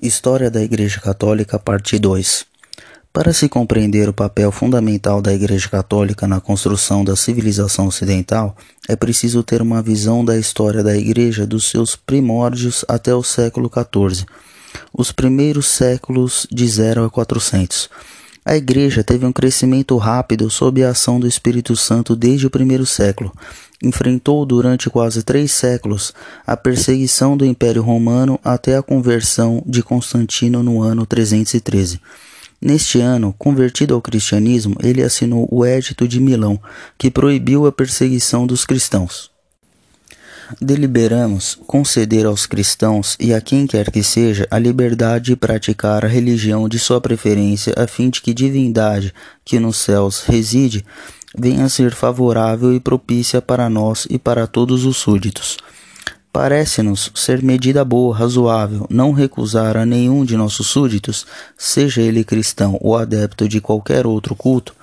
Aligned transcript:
História 0.00 0.48
da 0.48 0.62
Igreja 0.62 1.00
Católica, 1.00 1.58
parte 1.58 1.98
2. 1.98 2.46
Para 3.12 3.32
se 3.32 3.48
compreender 3.48 4.08
o 4.08 4.12
papel 4.12 4.52
fundamental 4.52 5.20
da 5.20 5.34
Igreja 5.34 5.68
Católica 5.68 6.28
na 6.28 6.40
construção 6.40 7.02
da 7.02 7.16
civilização 7.16 7.88
ocidental, 7.88 8.56
é 8.88 8.94
preciso 8.94 9.42
ter 9.42 9.60
uma 9.60 9.82
visão 9.82 10.24
da 10.24 10.38
história 10.38 10.84
da 10.84 10.96
Igreja 10.96 11.44
dos 11.44 11.68
seus 11.68 11.96
primórdios 11.96 12.84
até 12.86 13.12
o 13.12 13.24
século 13.24 13.68
XIV, 13.68 14.24
os 14.92 15.10
primeiros 15.10 15.66
séculos 15.66 16.46
de 16.48 16.68
0 16.68 17.06
a 17.06 17.10
400. 17.10 17.90
A 18.48 18.56
Igreja 18.56 19.04
teve 19.04 19.26
um 19.26 19.32
crescimento 19.32 19.94
rápido 19.98 20.48
sob 20.48 20.82
a 20.82 20.88
ação 20.88 21.20
do 21.20 21.26
Espírito 21.26 21.76
Santo 21.76 22.16
desde 22.16 22.46
o 22.46 22.50
primeiro 22.50 22.86
século 22.86 23.30
enfrentou 23.82 24.46
durante 24.46 24.88
quase 24.88 25.22
três 25.22 25.52
séculos 25.52 26.14
a 26.46 26.56
perseguição 26.56 27.36
do 27.36 27.44
Império 27.44 27.82
Romano 27.82 28.40
até 28.42 28.74
a 28.74 28.82
conversão 28.82 29.62
de 29.66 29.82
Constantino 29.82 30.62
no 30.62 30.80
ano 30.80 31.04
313. 31.04 32.00
Neste 32.58 33.00
ano, 33.00 33.34
convertido 33.38 33.94
ao 33.94 34.00
cristianismo, 34.00 34.76
ele 34.82 35.02
assinou 35.02 35.46
o 35.52 35.62
Edito 35.66 36.08
de 36.08 36.18
Milão, 36.18 36.58
que 36.96 37.10
proibiu 37.10 37.66
a 37.66 37.72
perseguição 37.72 38.46
dos 38.46 38.64
cristãos. 38.64 39.30
Deliberamos 40.60 41.58
conceder 41.66 42.24
aos 42.24 42.46
cristãos 42.46 43.16
e 43.20 43.34
a 43.34 43.40
quem 43.40 43.66
quer 43.66 43.90
que 43.90 44.02
seja 44.02 44.46
a 44.50 44.58
liberdade 44.58 45.26
de 45.26 45.36
praticar 45.36 46.04
a 46.04 46.08
religião 46.08 46.68
de 46.68 46.78
sua 46.78 47.00
preferência, 47.00 47.74
a 47.76 47.86
fim 47.86 48.08
de 48.08 48.22
que 48.22 48.32
divindade 48.32 49.12
que 49.44 49.60
nos 49.60 49.76
céus 49.76 50.22
reside 50.22 50.84
venha 51.36 51.66
a 51.66 51.68
ser 51.68 51.94
favorável 51.94 52.72
e 52.72 52.80
propícia 52.80 53.42
para 53.42 53.68
nós 53.68 54.06
e 54.08 54.18
para 54.18 54.46
todos 54.46 54.86
os 54.86 54.96
súditos. 54.96 55.58
Parece-nos 56.32 57.10
ser 57.14 57.42
medida 57.42 57.84
boa, 57.84 58.16
razoável, 58.16 58.86
não 58.88 59.12
recusar 59.12 59.76
a 59.76 59.84
nenhum 59.84 60.24
de 60.24 60.36
nossos 60.36 60.68
súditos, 60.68 61.26
seja 61.56 62.00
ele 62.00 62.24
cristão 62.24 62.78
ou 62.80 62.96
adepto 62.96 63.48
de 63.48 63.60
qualquer 63.60 64.06
outro 64.06 64.34
culto, 64.34 64.74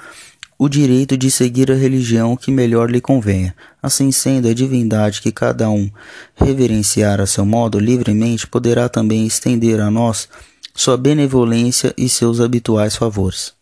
o 0.58 0.70
direito 0.70 1.18
de 1.18 1.30
seguir 1.30 1.72
a 1.72 1.76
religião 1.76 2.36
que 2.36 2.52
melhor 2.52 2.90
lhe 2.90 3.02
convenha. 3.02 3.56
Assim 3.82 4.12
sendo, 4.12 4.48
a 4.48 4.54
divindade 4.54 5.22
que 5.22 5.32
cada 5.32 5.70
um 5.70 5.90
reverenciar 6.36 7.20
a 7.20 7.26
seu 7.26 7.46
modo 7.46 7.80
livremente 7.80 8.48
poderá 8.48 8.88
também 8.88 9.26
estender 9.26 9.80
a 9.80 9.92
nós 9.92 10.30
sua 10.74 10.98
benevolência 10.98 11.94
e 11.98 12.08
seus 12.10 12.40
habituais 12.40 12.96
favores. 12.96 13.54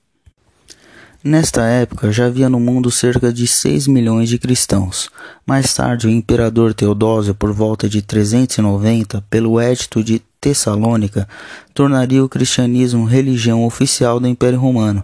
Nesta 1.23 1.63
época 1.63 2.11
já 2.11 2.25
havia 2.25 2.49
no 2.49 2.59
mundo 2.59 2.91
cerca 2.91 3.31
de 3.31 3.47
6 3.47 3.87
milhões 3.87 4.27
de 4.27 4.37
cristãos. 4.37 5.09
Mais 5.45 5.73
tarde, 5.73 6.05
o 6.05 6.09
imperador 6.09 6.73
Teodósio, 6.73 7.33
por 7.33 7.53
volta 7.53 7.87
de 7.87 8.01
390, 8.01 9.23
pelo 9.29 9.61
Edito 9.61 10.03
de 10.03 10.21
Tessalônica, 10.41 11.25
tornaria 11.73 12.21
o 12.21 12.27
cristianismo 12.27 13.05
religião 13.05 13.63
oficial 13.63 14.19
do 14.19 14.27
Império 14.27 14.59
Romano. 14.59 15.01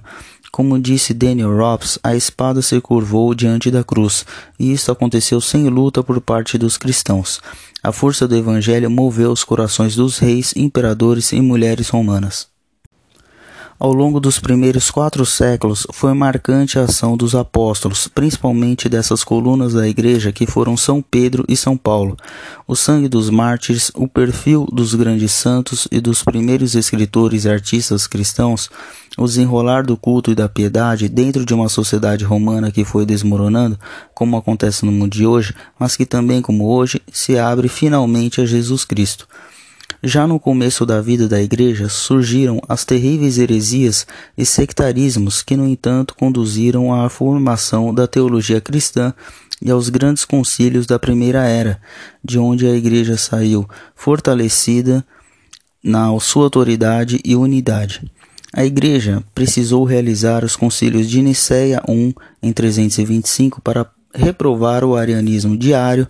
Como 0.51 0.79
disse 0.79 1.13
Daniel 1.13 1.55
Rops, 1.55 1.99
a 2.03 2.15
espada 2.15 2.61
se 2.61 2.79
curvou 2.81 3.33
diante 3.33 3.69
da 3.69 3.83
cruz, 3.83 4.25
e 4.59 4.73
isto 4.73 4.91
aconteceu 4.91 5.39
sem 5.39 5.69
luta 5.69 6.03
por 6.03 6.19
parte 6.19 6.57
dos 6.57 6.77
cristãos. 6.77 7.39
A 7.81 7.91
força 7.91 8.27
do 8.27 8.35
evangelho 8.35 8.89
moveu 8.89 9.31
os 9.31 9.43
corações 9.43 9.95
dos 9.95 10.17
reis, 10.17 10.53
imperadores 10.55 11.31
e 11.31 11.39
mulheres 11.39 11.89
romanas. 11.89 12.47
Ao 13.79 13.93
longo 13.93 14.19
dos 14.19 14.39
primeiros 14.39 14.91
quatro 14.91 15.25
séculos, 15.25 15.87
foi 15.93 16.13
marcante 16.13 16.77
a 16.77 16.83
ação 16.83 17.15
dos 17.15 17.33
apóstolos, 17.33 18.09
principalmente 18.09 18.89
dessas 18.89 19.23
colunas 19.23 19.71
da 19.71 19.87
Igreja 19.87 20.33
que 20.33 20.45
foram 20.45 20.75
São 20.75 21.01
Pedro 21.01 21.45
e 21.47 21.55
São 21.55 21.77
Paulo. 21.77 22.17
O 22.67 22.75
sangue 22.75 23.07
dos 23.07 23.29
mártires, 23.29 23.89
o 23.95 24.05
perfil 24.05 24.67
dos 24.69 24.93
grandes 24.95 25.31
santos 25.31 25.87
e 25.89 26.01
dos 26.01 26.21
primeiros 26.21 26.75
escritores 26.75 27.45
e 27.45 27.49
artistas 27.49 28.05
cristãos, 28.05 28.69
o 29.17 29.25
desenrolar 29.25 29.85
do 29.85 29.95
culto 29.95 30.29
e 30.29 30.35
da 30.35 30.49
piedade 30.49 31.07
dentro 31.07 31.45
de 31.45 31.53
uma 31.53 31.69
sociedade 31.69 32.25
romana 32.25 32.73
que 32.73 32.83
foi 32.83 33.05
desmoronando, 33.05 33.79
como 34.13 34.35
acontece 34.35 34.85
no 34.85 34.91
mundo 34.91 35.13
de 35.13 35.25
hoje, 35.25 35.55
mas 35.79 35.95
que 35.95 36.05
também, 36.05 36.41
como 36.41 36.67
hoje, 36.67 37.01
se 37.13 37.39
abre 37.39 37.69
finalmente 37.69 38.41
a 38.41 38.45
Jesus 38.45 38.83
Cristo. 38.83 39.25
Já 40.01 40.25
no 40.25 40.39
começo 40.39 40.85
da 40.85 41.01
vida 41.01 41.27
da 41.27 41.41
Igreja 41.41 41.89
surgiram 41.89 42.61
as 42.69 42.85
terríveis 42.85 43.37
heresias 43.37 44.07
e 44.37 44.45
sectarismos 44.45 45.41
que, 45.41 45.57
no 45.57 45.67
entanto, 45.67 46.15
conduziram 46.15 46.93
à 46.93 47.09
formação 47.09 47.93
da 47.93 48.07
teologia 48.07 48.61
cristã 48.61 49.13
e 49.61 49.69
aos 49.69 49.89
grandes 49.89 50.23
concílios 50.23 50.85
da 50.85 50.97
Primeira 50.97 51.43
Era, 51.43 51.81
de 52.23 52.39
onde 52.39 52.65
a 52.65 52.73
Igreja 52.73 53.17
saiu 53.17 53.67
fortalecida 53.93 55.05
na 55.83 56.17
sua 56.21 56.45
autoridade 56.45 57.19
e 57.25 57.35
unidade. 57.35 58.09
A 58.53 58.63
Igreja 58.63 59.21
precisou 59.35 59.83
realizar 59.83 60.45
os 60.45 60.55
concílios 60.55 61.09
de 61.09 61.21
Nicéia 61.21 61.83
I 61.89 62.15
em 62.41 62.53
325 62.53 63.61
para 63.61 63.85
reprovar 64.13 64.85
o 64.85 64.95
arianismo 64.95 65.57
diário 65.57 66.07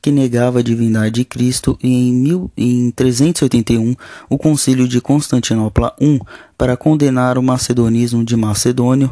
que 0.00 0.10
negava 0.10 0.60
a 0.60 0.62
divindade 0.62 1.16
de 1.16 1.24
Cristo, 1.24 1.78
e 1.82 1.88
em, 1.88 2.12
mil, 2.12 2.50
em 2.56 2.90
381 2.90 3.94
o 4.28 4.38
Concílio 4.38 4.86
de 4.86 5.00
Constantinopla 5.00 5.94
I 6.00 6.20
para 6.56 6.76
condenar 6.76 7.38
o 7.38 7.42
macedonismo 7.42 8.24
de 8.24 8.36
Macedônio, 8.36 9.10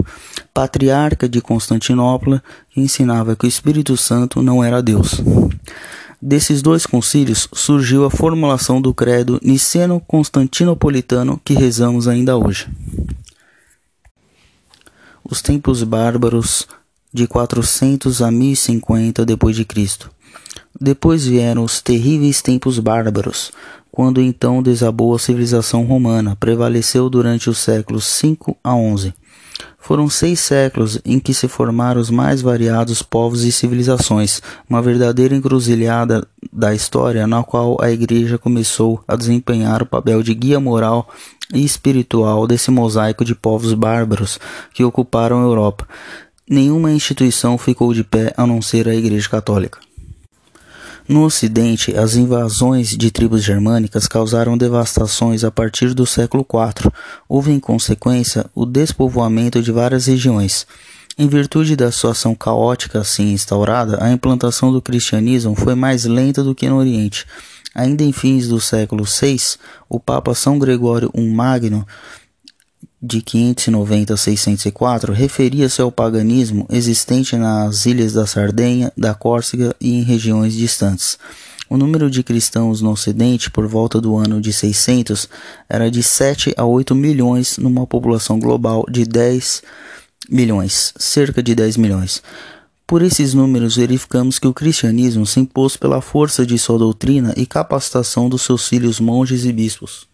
patriarca 0.52 1.28
de 1.28 1.40
Constantinopla, 1.40 2.42
que 2.70 2.80
ensinava 2.80 3.36
que 3.36 3.46
o 3.46 3.48
Espírito 3.48 3.96
Santo 3.96 4.42
não 4.42 4.62
era 4.62 4.82
Deus. 4.82 5.20
Desses 6.20 6.62
dois 6.62 6.86
concílios 6.86 7.48
surgiu 7.52 8.04
a 8.04 8.10
formulação 8.10 8.80
do 8.80 8.94
credo 8.94 9.38
niceno-constantinopolitano 9.42 11.40
que 11.44 11.54
rezamos 11.54 12.08
ainda 12.08 12.36
hoje. 12.36 12.66
Os 15.22 15.42
tempos 15.42 15.82
bárbaros 15.82 16.66
de 17.12 17.26
400 17.26 18.22
a 18.22 18.30
1050 18.30 19.24
depois 19.24 19.56
de 19.56 19.64
Cristo. 19.64 20.10
Depois 20.80 21.26
vieram 21.26 21.64
os 21.64 21.80
terríveis 21.80 22.42
tempos 22.42 22.78
bárbaros, 22.78 23.50
quando 23.90 24.20
então 24.20 24.62
desabou 24.62 25.14
a 25.14 25.18
civilização 25.18 25.84
romana, 25.84 26.36
prevaleceu 26.36 27.08
durante 27.08 27.48
os 27.48 27.56
séculos 27.56 28.04
5 28.04 28.56
a 28.62 28.74
11. 28.74 29.14
Foram 29.78 30.10
seis 30.10 30.40
séculos 30.40 31.00
em 31.02 31.18
que 31.18 31.32
se 31.32 31.48
formaram 31.48 32.00
os 32.00 32.10
mais 32.10 32.42
variados 32.42 33.02
povos 33.02 33.44
e 33.44 33.52
civilizações, 33.52 34.42
uma 34.68 34.82
verdadeira 34.82 35.34
encruzilhada 35.34 36.26
da 36.52 36.74
história 36.74 37.26
na 37.26 37.42
qual 37.42 37.78
a 37.80 37.90
Igreja 37.90 38.36
começou 38.36 39.02
a 39.08 39.16
desempenhar 39.16 39.82
o 39.82 39.86
papel 39.86 40.22
de 40.22 40.34
guia 40.34 40.60
moral 40.60 41.08
e 41.54 41.64
espiritual 41.64 42.46
desse 42.46 42.70
mosaico 42.70 43.24
de 43.24 43.34
povos 43.34 43.72
bárbaros 43.72 44.38
que 44.74 44.84
ocuparam 44.84 45.40
a 45.40 45.44
Europa. 45.44 45.88
Nenhuma 46.46 46.92
instituição 46.92 47.56
ficou 47.56 47.94
de 47.94 48.04
pé 48.04 48.34
a 48.36 48.46
não 48.46 48.60
ser 48.60 48.88
a 48.88 48.94
Igreja 48.94 49.28
Católica. 49.28 49.78
No 51.08 51.22
Ocidente, 51.22 51.96
as 51.96 52.16
invasões 52.16 52.88
de 52.88 53.12
tribos 53.12 53.44
germânicas 53.44 54.08
causaram 54.08 54.58
devastações 54.58 55.44
a 55.44 55.52
partir 55.52 55.94
do 55.94 56.04
século 56.04 56.44
IV. 56.44 56.90
Houve, 57.28 57.52
em 57.52 57.60
consequência, 57.60 58.44
o 58.52 58.66
despovoamento 58.66 59.62
de 59.62 59.70
várias 59.70 60.06
regiões. 60.06 60.66
Em 61.16 61.28
virtude 61.28 61.76
da 61.76 61.92
situação 61.92 62.34
caótica 62.34 62.98
assim 62.98 63.32
instaurada, 63.32 64.02
a 64.02 64.10
implantação 64.10 64.72
do 64.72 64.82
cristianismo 64.82 65.54
foi 65.54 65.76
mais 65.76 66.04
lenta 66.04 66.42
do 66.42 66.56
que 66.56 66.68
no 66.68 66.76
Oriente. 66.76 67.24
Ainda 67.72 68.02
em 68.02 68.12
fins 68.12 68.48
do 68.48 68.60
século 68.60 69.04
VI, 69.04 69.38
o 69.88 70.00
Papa 70.00 70.34
São 70.34 70.58
Gregório 70.58 71.10
I 71.14 71.20
Magno 71.28 71.86
de 73.06 73.22
590 73.22 74.14
a 74.14 74.16
604 74.16 75.12
referia-se 75.12 75.80
ao 75.80 75.92
paganismo 75.92 76.66
existente 76.68 77.36
nas 77.36 77.86
ilhas 77.86 78.12
da 78.12 78.26
Sardenha, 78.26 78.92
da 78.96 79.14
Córcega 79.14 79.74
e 79.80 79.94
em 79.94 80.02
regiões 80.02 80.54
distantes. 80.54 81.16
O 81.70 81.76
número 81.76 82.10
de 82.10 82.22
cristãos 82.22 82.80
no 82.80 82.90
Ocidente, 82.90 83.50
por 83.50 83.66
volta 83.66 84.00
do 84.00 84.16
ano 84.16 84.40
de 84.40 84.52
600, 84.52 85.28
era 85.68 85.90
de 85.90 86.02
7 86.02 86.54
a 86.56 86.64
8 86.64 86.94
milhões 86.94 87.58
numa 87.58 87.86
população 87.86 88.38
global 88.38 88.84
de 88.88 89.04
10 89.04 89.62
milhões, 90.28 90.92
cerca 90.98 91.42
de 91.42 91.54
10 91.54 91.76
milhões. 91.76 92.22
Por 92.86 93.02
esses 93.02 93.34
números, 93.34 93.76
verificamos 93.76 94.38
que 94.38 94.46
o 94.46 94.54
cristianismo 94.54 95.26
se 95.26 95.40
impôs 95.40 95.76
pela 95.76 96.00
força 96.00 96.46
de 96.46 96.56
sua 96.56 96.78
doutrina 96.78 97.34
e 97.36 97.44
capacitação 97.44 98.28
dos 98.28 98.42
seus 98.42 98.68
filhos 98.68 99.00
monges 99.00 99.44
e 99.44 99.52
bispos. 99.52 100.06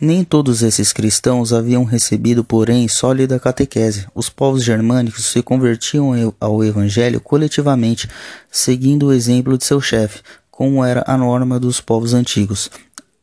Nem 0.00 0.24
todos 0.24 0.62
esses 0.62 0.94
cristãos 0.94 1.52
haviam 1.52 1.84
recebido, 1.84 2.42
porém, 2.42 2.88
sólida 2.88 3.38
catequese. 3.38 4.06
Os 4.14 4.30
povos 4.30 4.64
germânicos 4.64 5.26
se 5.26 5.42
convertiam 5.42 6.12
ao 6.40 6.64
evangelho 6.64 7.20
coletivamente, 7.20 8.08
seguindo 8.50 9.08
o 9.08 9.12
exemplo 9.12 9.58
de 9.58 9.64
seu 9.66 9.78
chefe, 9.78 10.22
como 10.50 10.82
era 10.82 11.04
a 11.06 11.18
norma 11.18 11.60
dos 11.60 11.82
povos 11.82 12.14
antigos. 12.14 12.70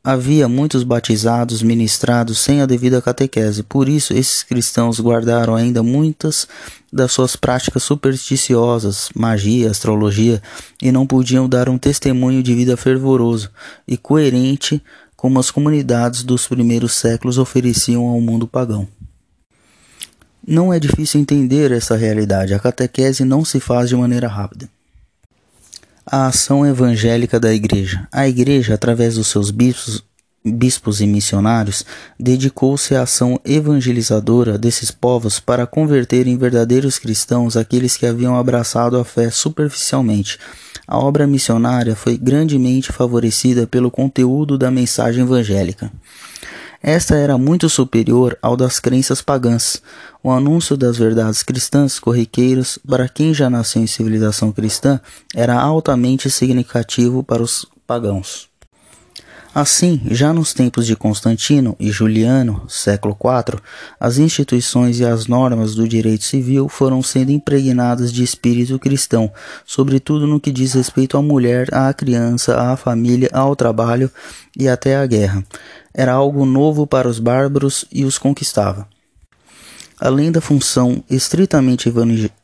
Havia 0.04 0.48
muitos 0.48 0.84
batizados 0.84 1.64
ministrados 1.64 2.38
sem 2.38 2.62
a 2.62 2.68
devida 2.68 3.02
catequese, 3.02 3.64
por 3.64 3.90
isso 3.90 4.14
esses 4.14 4.44
cristãos 4.44 5.00
guardaram 5.00 5.56
ainda 5.56 5.82
muitas 5.82 6.48
das 6.94 7.12
suas 7.12 7.36
práticas 7.36 7.84
supersticiosas, 7.84 9.10
magia, 9.16 9.72
astrologia, 9.72 10.42
e 10.82 10.92
não 10.92 11.08
podiam 11.08 11.50
dar 11.50 11.68
um 11.68 11.78
testemunho 11.78 12.44
de 12.44 12.54
vida 12.54 12.78
fervoroso 12.78 13.50
e 13.88 13.98
coerente 13.98 14.82
como 15.18 15.40
as 15.40 15.50
comunidades 15.50 16.22
dos 16.24 16.48
primeiros 16.48 16.94
séculos 16.94 17.40
ofereciam 17.40 18.08
ao 18.08 18.22
mundo 18.22 18.48
pagão. 18.48 18.88
Não 20.48 20.72
é 20.72 20.80
difícil 20.80 21.19
entender 21.19 21.72
essa 21.72 21.98
realidade, 21.98 22.54
a 22.54 22.60
catequese 22.60 23.25
não 23.25 23.44
se 23.44 23.60
faz 23.60 23.90
de 23.90 23.96
maneira 23.96 24.28
rápida. 24.28 24.69
A 26.06 26.28
ação 26.28 26.66
evangélica 26.66 27.38
da 27.38 27.54
Igreja. 27.54 28.08
A 28.14 28.30
Igreja, 28.30 28.75
através 28.75 29.16
dos 29.16 29.28
seus 29.28 29.52
bispos, 29.52 30.06
bispos 30.46 31.02
e 31.02 31.08
missionários, 31.08 31.84
dedicou-se 32.18 32.96
à 32.96 33.02
ação 33.02 33.42
evangelizadora 33.44 34.58
desses 34.58 34.90
povos 34.90 35.40
para 35.40 35.68
converter 35.68 36.28
em 36.28 36.38
verdadeiros 36.38 36.98
cristãos 36.98 37.58
aqueles 37.58 37.98
que 37.98 38.06
haviam 38.06 38.38
abraçado 38.38 38.98
a 38.98 39.04
fé 39.04 39.30
superficialmente. 39.30 40.40
A 40.88 40.98
obra 40.98 41.28
missionária 41.28 41.95
foi 41.95 42.18
grandemente 42.18 42.94
favorecida 42.94 43.68
pelo 43.68 43.92
conteúdo 43.92 44.57
da 44.57 44.72
mensagem 44.72 45.24
evangélica. 45.24 45.92
Esta 46.81 47.16
era 47.16 47.38
muito 47.38 47.68
superior 47.68 48.38
ao 48.42 48.56
das 48.56 48.80
crenças 48.80 49.22
pagãs. 49.22 49.81
O 50.24 50.31
anúncio 50.31 50.78
das 50.78 50.98
verdades 50.98 51.44
cristãs 51.44 52.00
corriqueiras, 52.00 52.80
para 52.88 53.10
quem 53.10 53.34
já 53.34 53.50
nasceu 53.50 53.81
em 53.81 53.88
civilização 53.88 54.51
cristã, 54.51 55.00
era 55.36 55.60
altamente 55.60 56.30
significativo 56.30 57.24
para 57.24 57.44
os 57.44 57.66
pagãos. 57.86 58.48
Assim, 59.59 60.00
já 60.12 60.31
nos 60.31 60.54
tempos 60.54 60.86
de 60.86 60.95
Constantino 60.95 61.75
e 61.80 61.89
Juliano, 61.89 62.62
século 62.68 63.18
IV, 63.19 63.59
as 64.00 64.19
instituições 64.19 65.00
e 65.00 65.04
as 65.04 65.25
normas 65.25 65.74
do 65.74 65.88
direito 65.88 66.25
civil 66.25 66.69
foram 66.69 67.01
sendo 67.01 67.31
impregnadas 67.31 68.13
de 68.13 68.21
espírito 68.21 68.77
cristão, 68.77 69.31
sobretudo 69.65 70.27
no 70.27 70.39
que 70.39 70.51
diz 70.51 70.74
respeito 70.74 71.18
à 71.18 71.24
mulher, 71.24 71.74
à 71.74 71.92
criança, 71.92 72.56
à 72.56 72.77
família, 72.77 73.31
ao 73.33 73.56
trabalho 73.56 74.12
e 74.56 74.68
até 74.68 74.95
à 74.95 75.04
guerra. 75.07 75.44
Era 75.92 76.13
algo 76.13 76.45
novo 76.45 76.86
para 76.86 77.07
os 77.07 77.18
bárbaros 77.18 77.83
e 77.92 78.06
os 78.06 78.19
conquistava. 78.19 78.88
Além 80.00 80.32
da 80.32 80.40
função 80.40 81.04
estritamente 81.10 81.92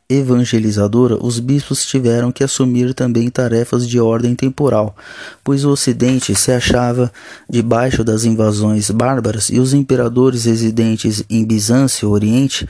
evangelizadora, 0.08 1.16
os 1.24 1.38
bispos 1.38 1.86
tiveram 1.86 2.32
que 2.32 2.42
assumir 2.42 2.92
também 2.94 3.30
tarefas 3.30 3.88
de 3.88 4.00
ordem 4.00 4.34
temporal, 4.34 4.96
pois 5.44 5.64
o 5.64 5.70
Ocidente 5.70 6.34
se 6.34 6.50
achava 6.50 7.12
debaixo 7.48 8.02
das 8.02 8.24
invasões 8.24 8.90
bárbaras 8.90 9.50
e 9.50 9.60
os 9.60 9.72
imperadores 9.72 10.46
residentes 10.46 11.22
em 11.30 11.44
Bizâncio, 11.44 12.10
Oriente, 12.10 12.68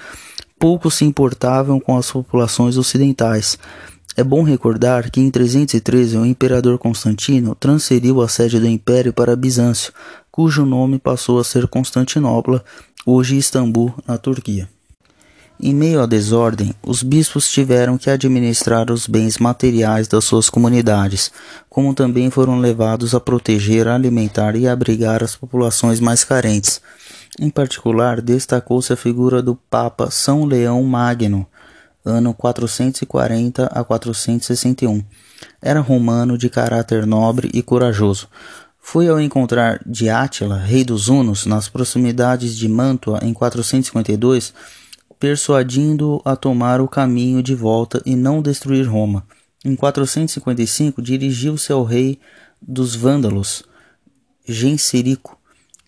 pouco 0.59 0.91
se 0.91 1.07
importavam 1.07 1.81
com 1.81 1.97
as 1.97 2.11
populações 2.11 2.77
ocidentais. 2.77 3.59
É 4.17 4.23
bom 4.23 4.43
recordar 4.43 5.11
que 5.11 5.21
em 5.21 5.31
313 5.31 6.19
o 6.19 6.27
imperador 6.27 6.79
Constantino 6.79 7.55
transferiu 7.55 8.21
a 8.21 8.29
sede 8.29 8.61
do 8.61 8.69
império 8.69 9.13
para 9.13 9.35
Bizâncio, 9.35 9.93
cujo 10.31 10.65
nome 10.65 10.99
passou 10.99 11.41
a 11.41 11.45
ser 11.45 11.67
Constantinopla, 11.67 12.65
hoje 13.07 13.37
Istambul, 13.37 13.95
na 14.07 14.17
Turquia. 14.19 14.69
Em 15.61 15.73
meio 15.73 16.03
à 16.03 16.07
desordem, 16.07 16.75
os 16.83 17.03
bispos 17.03 17.49
tiveram 17.49 17.97
que 17.97 18.11
administrar 18.11 18.91
os 18.91 19.07
bens 19.07 19.39
materiais 19.39 20.09
das 20.09 20.25
suas 20.25 20.51
comunidades, 20.51 21.31
como 21.71 21.95
também 21.95 22.29
foram 22.29 22.59
levados 22.59 23.15
a 23.15 23.21
proteger, 23.21 23.87
alimentar 23.87 24.57
e 24.57 24.67
abrigar 24.67 25.23
as 25.23 25.37
populações 25.37 26.01
mais 26.01 26.25
carentes. 26.25 26.81
Em 27.39 27.51
particular, 27.51 28.21
destacou-se 28.21 28.93
a 28.93 28.97
figura 28.97 29.41
do 29.41 29.55
Papa 29.55 30.11
São 30.11 30.45
Leão 30.45 30.83
Magno, 30.83 31.47
ano 32.05 32.35
440 32.35 33.67
a 33.67 33.85
461. 33.85 35.03
Era 35.63 35.81
romano 35.81 36.37
de 36.37 36.51
caráter 36.51 37.07
nobre 37.07 37.51
e 37.55 37.63
corajoso. 37.63 38.29
Foi 38.87 39.09
ao 39.09 39.19
encontrar 39.19 39.81
Diátila, 39.87 40.59
rei 40.59 40.85
dos 40.85 41.09
Hunos, 41.09 41.47
nas 41.47 41.71
proximidades 41.71 42.55
de 42.55 42.69
Mantua 42.69 43.19
em 43.23 43.33
452 43.33 44.53
persuadindo-o 45.19 46.21
a 46.23 46.37
tomar 46.37 46.83
o 46.83 46.87
caminho 46.87 47.43
de 47.43 47.55
volta 47.55 48.03
e 48.05 48.15
não 48.15 48.43
destruir 48.43 48.87
Roma. 48.87 49.27
Em 49.65 49.75
455, 49.75 51.01
dirigiu-se 51.01 51.73
ao 51.73 51.83
rei 51.83 52.21
dos 52.61 52.95
Vândalos, 52.95 53.65
Genserico, 54.47 55.39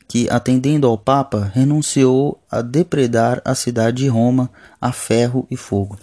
que, 0.08 0.26
atendendo 0.31 0.87
ao 0.87 0.96
Papa, 0.96 1.52
renunciou 1.54 2.42
a 2.50 2.62
depredar 2.62 3.42
a 3.44 3.54
cidade 3.54 4.04
de 4.04 4.08
Roma 4.08 4.50
a 4.81 4.90
ferro 4.90 5.46
e 5.50 5.56
fogo. 5.56 5.99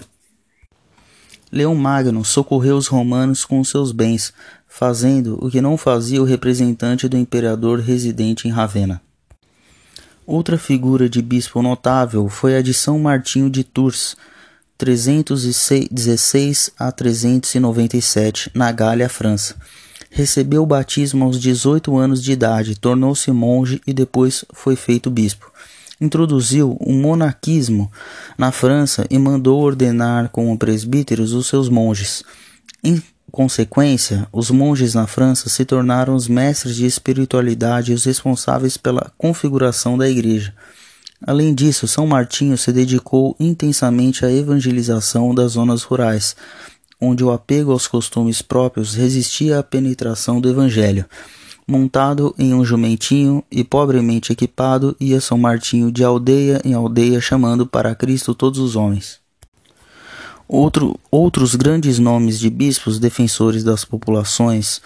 Leão 1.54 1.75
Magno 1.75 2.25
socorreu 2.25 2.78
os 2.78 2.88
romanos 2.88 3.46
com 3.46 3.63
seus 3.63 3.92
bens, 3.92 4.34
fazendo 4.75 5.38
o 5.40 5.52
que 5.52 5.62
não 5.62 5.78
fazia 5.78 6.20
o 6.20 6.25
representante 6.25 7.08
do 7.08 7.16
imperador 7.16 7.80
residente 7.80 8.48
em 8.48 8.52
Ravenna. 8.52 9.00
Outra 10.25 10.58
figura 10.58 11.08
de 11.08 11.22
bispo 11.22 11.62
notável 11.62 12.28
foi 12.28 12.58
a 12.58 12.62
de 12.62 12.74
São 12.74 12.98
Martinho 12.98 13.52
de 13.52 13.64
Tours, 13.64 14.18
316 14.80 16.72
a 16.80 16.92
397, 16.92 18.50
na 18.56 18.72
Gália, 18.72 19.08
França. 19.08 19.56
Recebeu 20.10 20.64
o 20.64 20.66
batismo 20.68 21.24
aos 21.24 21.40
18 21.40 21.96
anos 21.96 22.24
de 22.24 22.31
idade, 22.31 22.75
tornou-se 22.75 23.31
monge 23.31 23.80
e 23.86 23.94
depois 23.94 24.44
foi 24.54 24.75
feito 24.75 25.12
bispo. 25.12 25.52
Introduziu 26.02 26.75
o 26.80 26.92
monarquismo 26.92 27.92
na 28.36 28.52
França 28.52 29.06
e 29.08 29.20
mandou 29.20 29.62
ordenar 29.62 30.30
como 30.30 30.58
presbíteros 30.58 31.31
os 31.31 31.46
seus 31.46 31.70
monges. 31.70 32.24
Em 32.84 33.02
consequência, 33.31 34.28
os 34.31 34.52
monges 34.52 34.94
na 34.94 35.08
França 35.08 35.50
se 35.50 35.66
tornaram 35.66 36.16
os 36.16 36.28
mestres 36.28 36.75
de 36.75 36.86
espiritualidade 36.86 37.92
e 37.92 37.96
os 37.96 38.04
responsáveis 38.04 38.78
pela 38.78 39.12
configuração 39.18 39.98
da 39.98 40.10
igreja. 40.10 40.54
Além 41.25 41.54
disso, 41.54 41.88
São 41.88 42.06
Martinho 42.06 42.58
se 42.58 42.72
dedicou 42.72 43.36
intensamente 43.40 44.25
à 44.25 44.31
evangelização 44.31 45.34
das 45.34 45.54
zonas 45.54 45.84
rurais, 45.84 46.36
onde 47.00 47.24
o 47.24 47.31
apego 47.31 47.72
aos 47.72 47.88
costumes 47.88 48.42
próprios 48.42 48.94
resistia 48.94 49.60
à 49.60 49.64
penetração 49.64 50.42
do 50.42 50.50
evangelho. 50.50 51.06
Montado 51.66 52.36
em 52.38 52.54
um 52.54 52.66
jumentinho 52.66 53.42
e 53.50 53.64
pobremente 53.64 54.34
equipado, 54.34 54.96
ia 55.00 55.22
São 55.22 55.38
Martinho 55.38 55.92
de 55.92 56.04
aldeia 56.04 56.62
em 56.66 56.74
aldeia 56.74 57.22
chamando 57.22 57.66
para 57.66 57.96
Cristo 57.96 58.36
todos 58.36 58.60
os 58.60 58.75
homens. 58.75 59.23
Outro, 60.48 61.00
outros 61.10 61.56
grandes 61.56 62.00
nomes 62.00 62.40
de 62.40 62.50
bispos 62.50 63.00
defensores 63.00 63.63
das 63.63 63.86
populações 63.86 64.81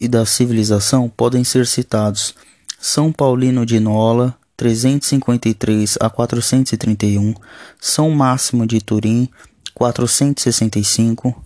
e 0.00 0.08
da 0.08 0.24
civilização 0.26 1.08
podem 1.08 1.44
ser 1.44 1.66
citados: 1.66 2.34
São 2.78 3.12
Paulino 3.12 3.64
de 3.64 3.78
Nola, 3.78 4.36
353 4.56 5.96
a 6.00 6.10
431, 6.10 7.34
São 7.80 8.10
Máximo 8.10 8.66
de 8.66 8.80
Turim, 8.80 9.28
465, 9.74 11.42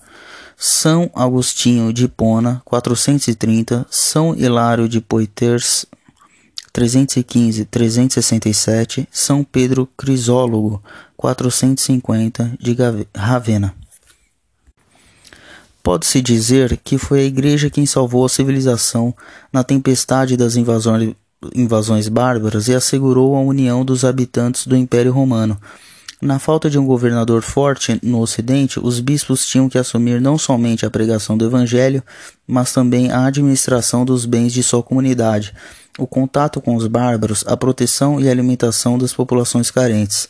São 0.56 1.10
Agostinho 1.14 1.92
de 1.92 2.08
Pona, 2.08 2.60
430, 2.64 3.86
São 3.90 4.34
Hilário 4.34 4.88
de 4.88 5.00
Poitiers, 5.00 5.86
315, 6.72 7.66
367, 7.66 9.08
São 9.12 9.44
Pedro 9.44 9.88
Crisólogo, 9.96 10.82
450, 11.16 12.56
de 12.60 12.76
Ravenna. 13.14 13.74
Pode-se 15.82 16.22
dizer 16.22 16.78
que 16.82 16.96
foi 16.96 17.20
a 17.20 17.24
Igreja 17.24 17.68
quem 17.68 17.84
salvou 17.84 18.24
a 18.24 18.28
civilização 18.28 19.14
na 19.52 19.62
tempestade 19.62 20.36
das 20.36 20.56
invasões, 20.56 22.08
bárbaras 22.08 22.68
e 22.68 22.74
assegurou 22.74 23.36
a 23.36 23.40
união 23.40 23.84
dos 23.84 24.04
habitantes 24.04 24.66
do 24.66 24.76
Império 24.76 25.12
Romano. 25.12 25.60
Na 26.22 26.38
falta 26.38 26.70
de 26.70 26.78
um 26.78 26.86
governador 26.86 27.42
forte 27.42 28.00
no 28.02 28.20
Ocidente, 28.20 28.80
os 28.80 28.98
bispos 28.98 29.46
tinham 29.46 29.68
que 29.68 29.76
assumir 29.76 30.22
não 30.22 30.38
somente 30.38 30.86
a 30.86 30.90
pregação 30.90 31.36
do 31.36 31.44
Evangelho, 31.44 32.02
mas 32.46 32.72
também 32.72 33.10
a 33.10 33.26
administração 33.26 34.06
dos 34.06 34.24
bens 34.24 34.52
de 34.54 34.62
sua 34.62 34.82
comunidade 34.82 35.54
o 35.98 36.06
contato 36.06 36.60
com 36.60 36.74
os 36.74 36.86
bárbaros, 36.86 37.44
a 37.46 37.56
proteção 37.56 38.20
e 38.20 38.28
alimentação 38.28 38.98
das 38.98 39.12
populações 39.12 39.70
carentes. 39.70 40.28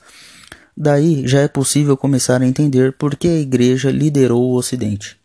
Daí 0.77 1.27
já 1.27 1.41
é 1.41 1.49
possível 1.49 1.97
começar 1.97 2.43
a 2.43 2.47
entender 2.47 2.93
por 2.93 3.17
que 3.17 3.29
a 3.29 3.39
Igreja 3.39 3.91
liderou 3.91 4.43
o 4.43 4.57
Ocidente. 4.57 5.17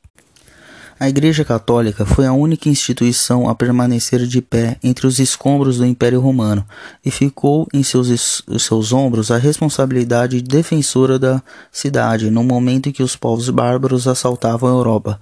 A 1.01 1.07
Igreja 1.07 1.45
Católica 1.45 2.05
foi 2.05 2.25
a 2.25 2.33
única 2.33 2.67
instituição 2.67 3.47
a 3.47 3.55
permanecer 3.55 4.27
de 4.27 4.41
pé 4.41 4.77
entre 4.83 5.07
os 5.07 5.17
escombros 5.17 5.77
do 5.77 5.85
Império 5.85 6.19
Romano 6.19 6.65
e 7.05 7.09
ficou 7.09 7.65
em 7.73 7.81
seus, 7.83 8.43
seus 8.59 8.91
ombros 8.91 9.31
a 9.31 9.37
responsabilidade 9.37 10.41
defensora 10.41 11.17
da 11.17 11.41
cidade 11.71 12.29
no 12.29 12.43
momento 12.43 12.89
em 12.89 12.91
que 12.91 13.01
os 13.01 13.15
povos 13.15 13.49
bárbaros 13.49 14.09
assaltavam 14.09 14.69
a 14.69 14.73
Europa. 14.73 15.17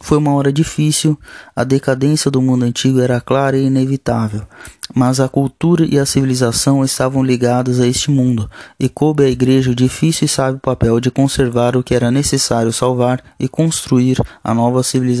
Foi 0.00 0.16
uma 0.16 0.32
hora 0.32 0.50
difícil, 0.50 1.18
a 1.54 1.62
decadência 1.62 2.30
do 2.30 2.40
mundo 2.40 2.64
antigo 2.64 2.98
era 2.98 3.20
clara 3.20 3.58
e 3.58 3.66
inevitável, 3.66 4.46
mas 4.94 5.20
a 5.20 5.28
cultura 5.28 5.84
e 5.84 5.98
a 5.98 6.06
civilização 6.06 6.84
estavam 6.84 7.22
ligadas 7.22 7.80
a 7.80 7.86
este 7.86 8.10
mundo, 8.10 8.48
e 8.78 8.88
coube 8.88 9.24
à 9.24 9.28
Igreja 9.28 9.72
o 9.72 9.74
difícil 9.74 10.24
e 10.24 10.28
sábio 10.28 10.60
papel 10.60 11.00
de 11.00 11.10
conservar 11.10 11.76
o 11.76 11.82
que 11.82 11.94
era 11.94 12.10
necessário 12.10 12.72
salvar 12.72 13.22
e 13.38 13.48
construir 13.48 14.22
a 14.42 14.54
nova 14.54 14.82
civilização. 14.82 15.17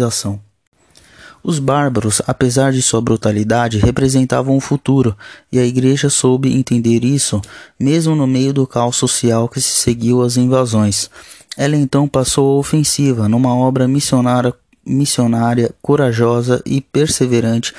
Os 1.42 1.58
bárbaros, 1.58 2.20
apesar 2.26 2.72
de 2.72 2.82
sua 2.82 3.00
brutalidade, 3.00 3.78
representavam 3.78 4.56
o 4.56 4.60
futuro, 4.60 5.16
e 5.52 5.58
a 5.58 5.64
Igreja 5.64 6.10
soube 6.10 6.52
entender 6.52 7.04
isso, 7.04 7.40
mesmo 7.78 8.14
no 8.14 8.26
meio 8.26 8.52
do 8.52 8.66
caos 8.66 8.96
social 8.96 9.48
que 9.48 9.60
se 9.60 9.82
seguiu 9.82 10.22
às 10.22 10.36
invasões. 10.36 11.08
Ela 11.56 11.76
então 11.76 12.08
passou 12.08 12.56
a 12.56 12.58
ofensiva 12.58 13.28
numa 13.28 13.54
obra 13.54 13.88
missionária, 13.88 14.52
missionária 14.84 15.74
corajosa 15.80 16.62
e 16.66 16.80
perseverante, 16.80 17.72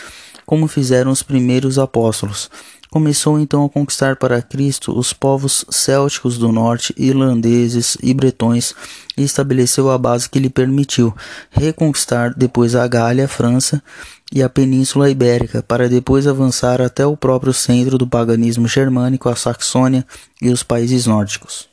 como 0.46 0.68
fizeram 0.68 1.12
os 1.12 1.22
primeiros 1.22 1.78
apóstolos. 1.78 2.50
Começou 2.92 3.40
então 3.40 3.64
a 3.64 3.70
conquistar 3.70 4.16
para 4.16 4.42
Cristo 4.42 4.98
os 4.98 5.14
povos 5.14 5.64
célticos 5.70 6.40
do 6.40 6.52
norte, 6.52 6.92
irlandeses 6.98 7.96
e 8.02 8.16
bretões, 8.16 8.74
e 9.16 9.24
estabeleceu 9.24 9.92
a 9.92 9.98
base 9.98 10.28
que 10.28 10.40
lhe 10.40 10.50
permitiu 10.50 11.16
reconquistar 11.52 12.34
depois 12.34 12.74
a 12.74 12.88
Gália, 12.88 13.28
França 13.28 13.84
e 14.32 14.42
a 14.42 14.50
Península 14.50 15.08
Ibérica, 15.08 15.62
para 15.62 15.88
depois 15.88 16.26
avançar 16.26 16.82
até 16.82 17.06
o 17.06 17.16
próprio 17.16 17.54
centro 17.54 17.96
do 17.96 18.08
paganismo 18.08 18.68
germânico, 18.68 19.30
a 19.30 19.36
Saxônia 19.36 20.04
e 20.42 20.50
os 20.50 20.64
países 20.64 21.06
nórdicos. 21.06 21.70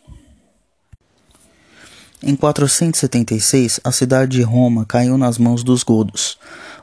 Em 2.22 2.36
476, 2.36 3.80
a 3.82 3.90
cidade 3.90 4.32
de 4.32 4.42
Roma 4.42 4.84
caiu 4.84 5.16
nas 5.16 5.38
mãos 5.38 5.62
dos 5.62 5.82
godos. 5.82 6.38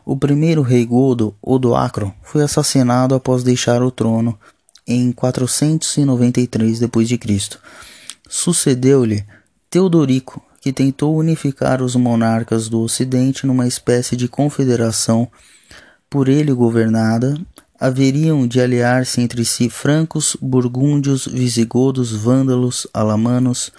O 0.06 0.18
primeiro 0.18 0.62
rei 0.62 0.86
godo, 0.86 1.34
Odoacro, 1.42 2.14
foi 2.22 2.44
assassinado 2.44 3.16
após 3.16 3.44
deixar 3.44 3.82
o 3.82 3.90
trono 3.90 4.38
em 4.86 5.12
493 5.12 6.80
d.C. 6.80 7.58
Sucedeu-lhe 8.28 9.26
Teodorico, 9.70 10.44
que 10.60 10.74
tentou 10.74 11.16
unificar 11.16 11.82
os 11.82 11.96
monarcas 11.96 12.68
do 12.68 12.82
Ocidente 12.82 13.48
numa 13.48 13.68
espécie 13.68 14.16
de 14.16 14.28
confederação 14.28 15.30
por 16.10 16.28
ele 16.28 16.52
governada. 16.52 17.40
Haveriam 17.80 18.48
de 18.48 18.62
aliar-se 18.62 19.20
entre 19.20 19.44
si 19.44 19.70
francos, 19.70 20.38
burgúndios, 20.42 21.26
visigodos, 21.26 22.12
vândalos, 22.14 22.88
alamanos, 22.94 23.72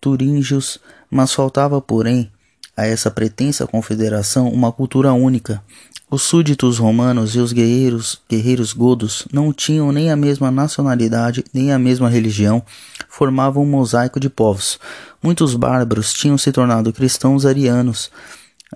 turíngios, 0.00 0.78
mas 1.10 1.32
faltava, 1.32 1.80
porém, 1.80 2.30
a 2.76 2.86
essa 2.86 3.10
pretensa 3.10 3.66
confederação 3.66 4.48
uma 4.48 4.72
cultura 4.72 5.12
única. 5.12 5.62
Os 6.10 6.22
súditos 6.22 6.78
romanos 6.78 7.34
e 7.34 7.40
os 7.40 7.52
guerreiros, 7.52 8.20
guerreiros 8.30 8.72
godos 8.72 9.26
não 9.32 9.52
tinham 9.52 9.90
nem 9.90 10.10
a 10.10 10.16
mesma 10.16 10.50
nacionalidade 10.50 11.44
nem 11.52 11.72
a 11.72 11.78
mesma 11.78 12.08
religião, 12.08 12.62
formavam 13.08 13.64
um 13.64 13.70
mosaico 13.70 14.20
de 14.20 14.28
povos. 14.28 14.78
Muitos 15.22 15.56
bárbaros 15.56 16.12
tinham 16.12 16.38
se 16.38 16.52
tornado 16.52 16.92
cristãos 16.92 17.44
arianos, 17.44 18.10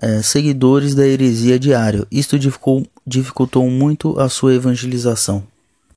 eh, 0.01 0.21
seguidores 0.21 0.95
da 0.95 1.07
heresia 1.07 1.59
de 1.59 1.73
Ario. 1.73 2.07
Isto 2.11 2.37
dificultou 3.05 3.69
muito 3.69 4.19
a 4.19 4.27
sua 4.27 4.53
evangelização. 4.53 5.43